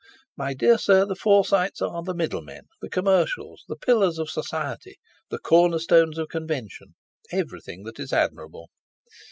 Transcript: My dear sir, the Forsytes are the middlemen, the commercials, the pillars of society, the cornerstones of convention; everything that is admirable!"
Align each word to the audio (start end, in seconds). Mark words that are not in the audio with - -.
My 0.35 0.55
dear 0.55 0.79
sir, 0.79 1.05
the 1.05 1.13
Forsytes 1.15 1.79
are 1.79 2.01
the 2.01 2.15
middlemen, 2.15 2.63
the 2.81 2.89
commercials, 2.89 3.63
the 3.67 3.75
pillars 3.75 4.17
of 4.17 4.31
society, 4.31 4.95
the 5.29 5.37
cornerstones 5.37 6.17
of 6.17 6.27
convention; 6.29 6.95
everything 7.31 7.83
that 7.83 7.99
is 7.99 8.11
admirable!" 8.11 8.69